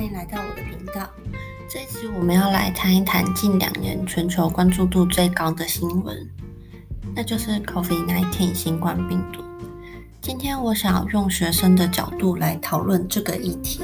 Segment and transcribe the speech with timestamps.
[0.00, 1.06] 欢迎来到我的频道。
[1.68, 6.26] 这一集我们要来谈一谈近两年全球关注度最高的新闻，
[7.14, 9.42] 那就是 COVID-19 新冠病毒。
[10.22, 13.82] 今天我想要用学生的角度来讨论这个议题。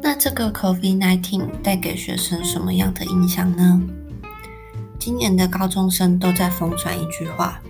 [0.00, 3.82] 那这个 COVID-19 带给学生什么样的影响呢？
[4.98, 7.60] 今年的高中生都在疯传一句话：“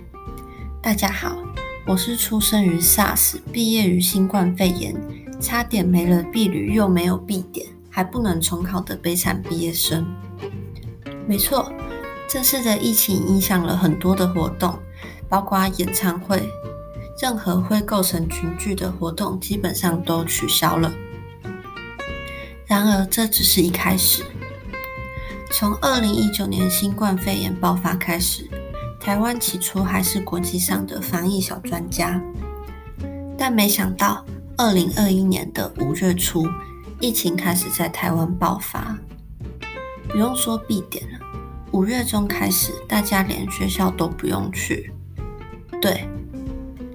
[0.81, 1.35] 大家好，
[1.85, 4.95] 我是出生于 SARS，毕业于新冠肺炎。”
[5.39, 10.05] 差点没了毕旅，又没有毕点，还不能重考的悲惨毕业生。
[11.25, 11.71] 没错，
[12.27, 14.77] 这次的疫情影响了很多的活动，
[15.29, 16.47] 包括演唱会，
[17.21, 20.91] 任何会构成群聚的活动基本上都取消了。
[22.65, 24.23] 然而，这只是一开始。
[25.51, 28.47] 从二零一九年新冠肺炎爆发开始，
[28.99, 32.21] 台湾起初还是国际上的防疫小专家，
[33.37, 34.25] 但没想到。
[34.59, 36.45] 二零二一年的五月初，
[36.99, 38.93] 疫情开始在台湾爆发。
[40.09, 41.19] 不用说必点了，
[41.71, 44.91] 五月中开始，大家连学校都不用去。
[45.81, 46.05] 对，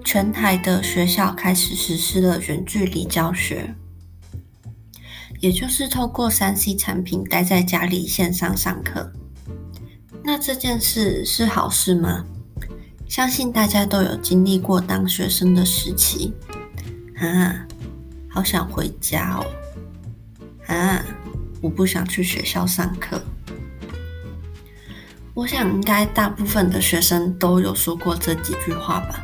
[0.03, 3.73] 全台的学校开始实施了远距离教学，
[5.39, 9.11] 也就是透过三 C 产品待在家里线上上课。
[10.23, 12.25] 那这件事是好事吗？
[13.07, 16.31] 相信大家都有经历过当学生的时期。
[17.17, 17.65] 啊，
[18.29, 19.45] 好想回家哦！
[20.67, 21.03] 啊，
[21.61, 23.21] 我不想去学校上课。
[25.33, 29.21] 我想应该大部分的学生都有说过这几句话吧。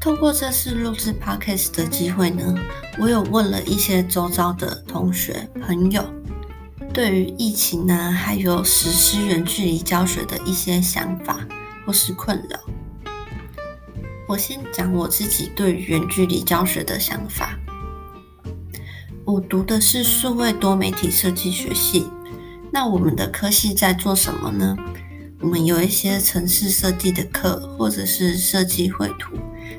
[0.00, 2.54] 透过这次录制 Podcast 的机会呢，
[2.98, 6.04] 我有问了一些周遭的同学朋友，
[6.92, 11.40] 对于疫情呢，还有实施远距离教学的一些想法
[11.84, 12.60] 或是困扰。
[14.28, 17.56] 我先讲我自己对远距离教学的想法。
[19.24, 22.08] 我读的是数位多媒体设计学系，
[22.72, 24.76] 那我们的科系在做什么呢？
[25.40, 29.36] 我们有一些城市设计的课，或者是设计绘图，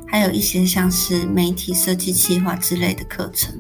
[0.08, 3.53] 还有一些像是媒体设计企划之类的课程。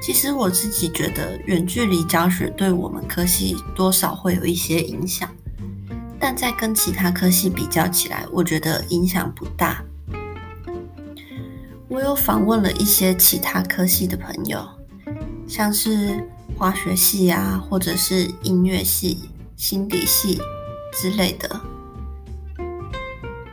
[0.00, 5.28] 其实我自己觉得远距离教学对我们科系多少会有一些影响。
[6.20, 9.82] 但在跟其他科系比较起来，我觉得影响不大。
[11.88, 14.66] 我有访问了一些其他科系的朋友，
[15.46, 16.22] 像是
[16.56, 20.38] 化学系啊，或者是音乐系、心理系
[20.92, 21.60] 之类的。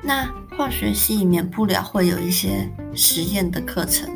[0.01, 4.09] 那化学系免不了会有一些实验的课程，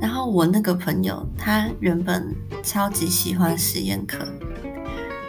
[0.00, 4.26] 然后我那个朋友他原本超级喜欢实验课。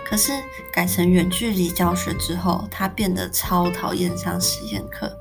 [0.09, 0.31] 可是
[0.73, 5.15] 改成远距离教学之后，他变得超讨厌上实验课，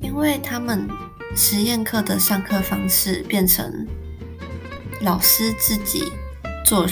[0.00, 0.88] 因为他们
[1.36, 3.86] 实验课的上课方式变成
[5.02, 6.10] 老师自己
[6.64, 6.84] 做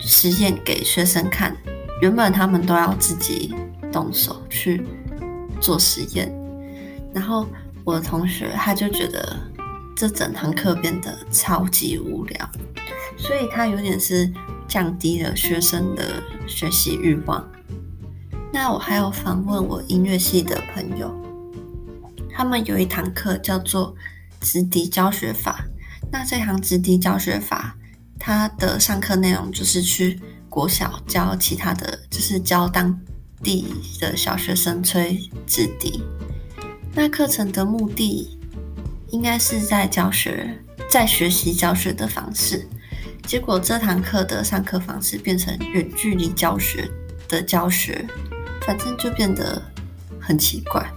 [0.00, 1.56] 实验给学生看，
[2.02, 3.54] 原本他们都要自己
[3.92, 4.84] 动手去
[5.60, 6.28] 做实验，
[7.14, 7.46] 然后
[7.84, 9.38] 我的同学他就觉得
[9.94, 12.50] 这整堂课变得超级无聊，
[13.16, 14.28] 所以他有点是。
[14.68, 17.46] 降低了学生的学习欲望。
[18.52, 21.14] 那我还有访问我音乐系的朋友，
[22.30, 23.94] 他们有一堂课叫做
[24.40, 25.64] 直笛教学法。
[26.10, 27.76] 那这堂直笛教学法，
[28.18, 32.98] 它的上课内容就是去国小教其他的，就是教当
[33.42, 33.66] 地
[34.00, 36.02] 的小学生吹直笛。
[36.94, 38.38] 那课程的目的，
[39.10, 42.66] 应该是在教学，在学习教学的方式。
[43.26, 46.88] 结果这堂课的上课方式变成远距离教学
[47.28, 48.06] 的教学，
[48.60, 49.60] 反正就变得
[50.20, 50.88] 很奇怪。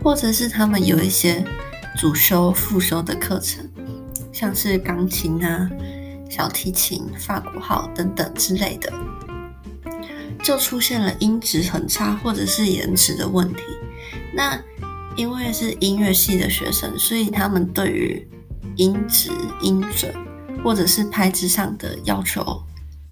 [0.00, 1.44] 或者是他们有一些
[1.96, 3.68] 主修、副修的课程，
[4.32, 5.68] 像是钢琴啊、
[6.30, 8.92] 小提琴、法国号等等之类的，
[10.40, 13.60] 就出现了音质很差或者是延迟的问题。
[14.32, 14.56] 那
[15.16, 18.28] 因为是音乐系的学生，所以他们对于
[18.76, 20.14] 音质、音准。
[20.62, 22.62] 或者是拍子上的要求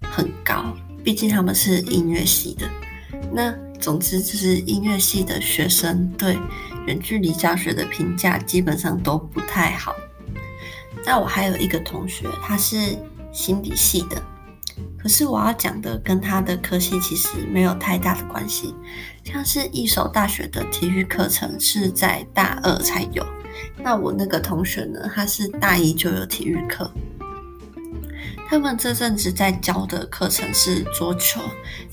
[0.09, 0.73] 很高，
[1.03, 2.69] 毕竟他们是音乐系的。
[3.31, 6.37] 那总之就是音乐系的学生对
[6.87, 9.95] 远距离教学的评价基本上都不太好。
[11.05, 12.97] 那我还有一个同学，他是
[13.31, 14.21] 心理系的，
[14.97, 18.73] 可是我要讲的跟他的科系其实没有太大的关系。
[19.23, 23.25] 像是一所大学的体育课程是在大二才有，
[23.77, 26.89] 那我那个同学呢，他是大一就有体育课。
[28.49, 31.41] 他们这阵子在教的课程是桌球，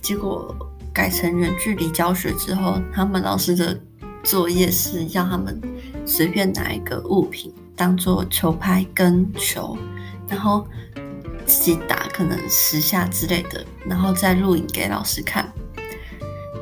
[0.00, 0.54] 结果
[0.92, 3.76] 改成远距离教学之后，他们老师的
[4.22, 5.60] 作业是让他们
[6.06, 9.76] 随便拿一个物品当做球拍跟球，
[10.28, 10.64] 然后
[11.44, 15.52] 自己打可能十下之类的，然后再录影给老师看。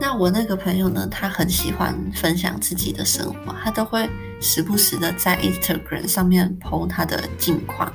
[0.00, 4.08] 那我那个朋友呢，他很喜欢分享自己的生活，他都会
[4.40, 7.92] 时不时的在 Instagram 上面 po 他的近况。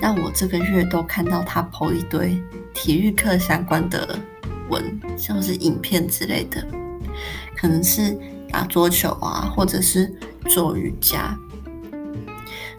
[0.00, 2.42] 那我这个月都看到他 po 一堆
[2.72, 4.18] 体育课相关的
[4.68, 6.66] 文，像是影片之类的，
[7.54, 8.18] 可能是
[8.48, 10.10] 打桌球啊，或者是
[10.48, 11.36] 做瑜伽。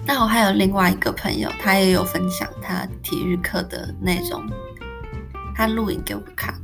[0.03, 4.43] 那我还有另外一个朋友，他也有分享他体育课的内容，
[5.55, 6.55] 他录影给我看。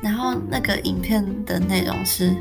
[0.00, 2.34] 然后那个影片的内容是，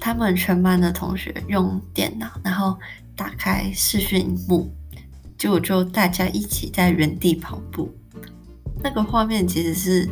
[0.00, 2.76] 他们全班的同学用电脑，然后
[3.14, 4.74] 打开视讯幕。
[5.42, 7.92] 结果就大家一起在原地跑步，
[8.80, 10.08] 那个画面其实是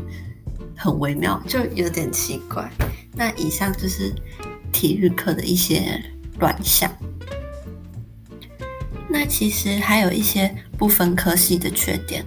[0.77, 2.69] 很微妙，就有点奇怪。
[3.15, 4.13] 那以上就是
[4.73, 6.03] 体育课的一些
[6.41, 6.93] 乱象。
[9.09, 12.27] 那其实还有一些不分科系的缺点，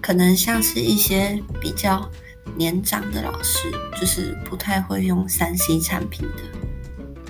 [0.00, 2.10] 可能像是一些比较
[2.56, 6.42] 年长的老师，就是不太会用三 C 产品的，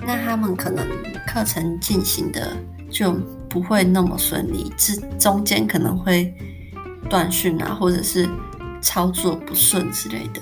[0.06, 0.88] 那他们可能
[1.26, 2.56] 课程进行的
[2.91, 3.14] 就。
[3.52, 6.34] 不会那么顺利，这中间可能会
[7.10, 8.26] 断讯啊，或者是
[8.81, 10.40] 操作不顺之类的。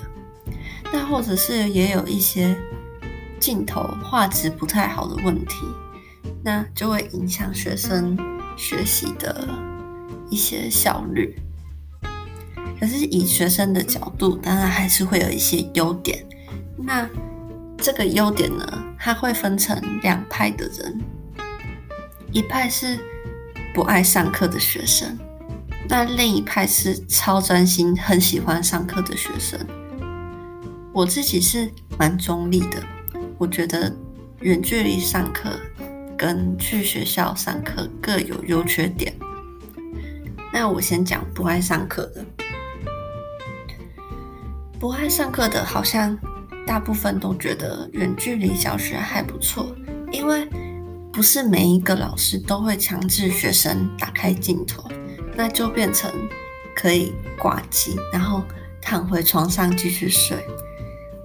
[0.92, 2.56] 那或者是也有一些
[3.40, 5.56] 镜头画质不太好的问题，
[6.44, 8.16] 那就会影响学生
[8.56, 9.48] 学习的
[10.30, 11.36] 一些效率。
[12.78, 16.24] 可是以学生的角度，当然还是会有一些优点。
[16.76, 17.08] 那
[17.76, 18.64] 这个优点呢，
[18.98, 21.00] 它会分成两派的人。
[22.32, 22.98] 一派是
[23.74, 25.18] 不爱上课的学生，
[25.88, 29.58] 那另一派是超专心、很喜欢上课的学生。
[30.92, 32.82] 我自己是蛮中立的，
[33.36, 33.92] 我觉得
[34.40, 35.50] 远距离上课
[36.16, 39.12] 跟去学校上课各有优缺点。
[40.52, 42.24] 那我先讲不爱上课的，
[44.78, 46.16] 不爱上课的，好像
[46.64, 49.74] 大部分都觉得远距离教学还不错，
[50.12, 50.48] 因为。
[51.12, 54.88] 不是每一个老师都会强制学生打开镜头，
[55.34, 56.10] 那就变成
[56.74, 58.42] 可以挂机，然后
[58.80, 60.38] 躺回床上继续睡，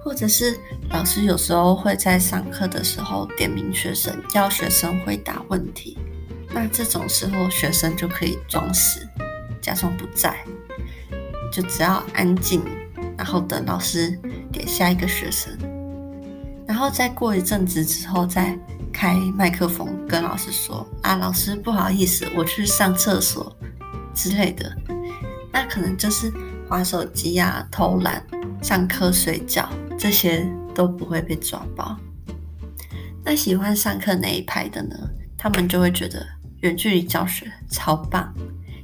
[0.02, 0.58] 或者是
[0.90, 5.96] 老师有时候会在上课的时候点名学生，要学生回答问题，
[6.52, 9.00] 那这种时候学生就可以装死，
[9.62, 10.36] 假装不在，
[11.52, 12.60] 就只要安静，
[13.16, 14.18] 然后等老师
[14.52, 15.56] 点下一个学生，
[16.66, 18.58] 然后再过一阵子之后再。
[18.96, 23.54] 开麦克风跟老师说啊，老师不好意思，我去上厕所
[24.14, 24.74] 之类的，
[25.52, 26.32] 那可能就是
[26.66, 28.26] 滑手机啊、偷懒、
[28.62, 31.94] 上课睡觉，这些都不会被抓包。
[33.22, 34.96] 那喜欢上课那一派的呢，
[35.36, 36.26] 他们就会觉得
[36.60, 38.32] 远距离教学超棒，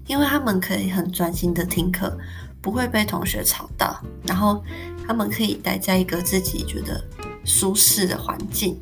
[0.07, 2.19] 因为他们可以很专心的听课，
[2.61, 4.63] 不会被同学吵到，然后
[5.07, 7.03] 他们可以待在一个自己觉得
[7.47, 8.79] 舒适的环境。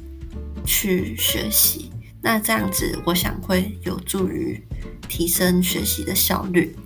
[0.70, 1.90] 去学习，
[2.22, 4.62] 那这样子我想会有助于
[5.08, 6.76] 提升学习的效率。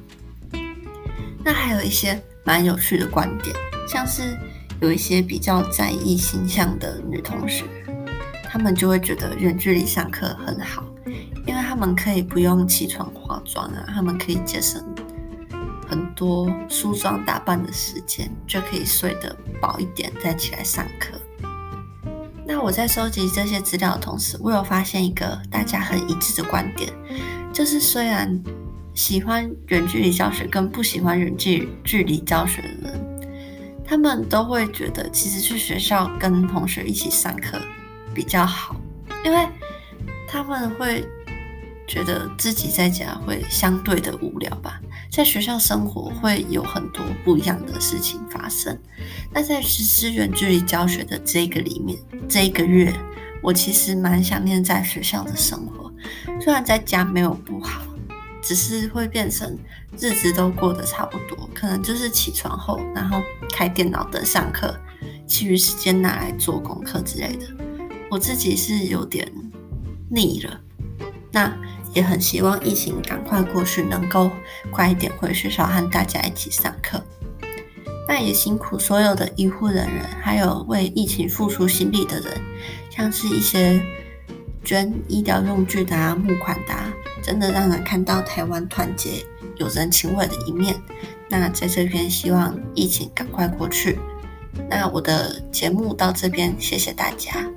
[1.44, 3.54] 那还有一些蛮有趣的观点，
[3.86, 4.38] 像是
[4.80, 7.66] 有一些比较在意形象的女同学，
[8.48, 10.82] 她们就会觉得远距离上课很好，
[11.46, 14.82] 因为她们可以不用起床化妆啊，她们可以节省
[15.86, 21.20] 很多梳妆打扮的时间，就可以睡得饱一点再起来上课。
[22.64, 26.90] 我在收集这些资料的同时，我有发现一个大家很一致的观点，
[27.52, 28.42] 就是虽然
[28.94, 33.20] 喜欢远距离教学跟不喜欢远距距离教学的人，
[33.84, 37.60] 他们都会觉得其实去学校跟同学一起上课
[38.14, 38.74] 比较好，
[39.26, 39.46] 因为
[40.26, 41.06] 他们会
[41.86, 44.80] 觉得自己在家会相对的无聊吧。
[45.14, 48.76] 在学校生活会有很多不一样的事情发生。
[49.32, 51.96] 那在实施远距离教学的这个里面，
[52.28, 52.92] 这一个月，
[53.40, 55.92] 我其实蛮想念在学校的生活。
[56.40, 57.82] 虽然在家没有不好，
[58.42, 59.56] 只是会变成
[60.00, 64.76] 日子都过得差不多，可能就是起床后，然后开电脑等上课，
[65.28, 67.46] 其余时间拿来做功课之类的。
[68.10, 69.32] 我自己是有点
[70.10, 70.60] 腻了。
[71.30, 71.56] 那。
[71.94, 74.30] 也很希望疫情赶快过去，能够
[74.70, 77.02] 快一点回学校和大家一起上课。
[78.06, 82.38] 那也辛苦所有的医护人员，还有为疫情付出心力的人，
[82.90, 83.80] 像是一些
[84.62, 89.24] 捐医疗用具的啊、募款的啊，真的让人看到台湾团结、
[89.56, 90.76] 有人情味的一面。
[91.30, 93.98] 那在这边希望疫情赶快过去。
[94.68, 97.50] 那我的节目到这边，谢谢大家。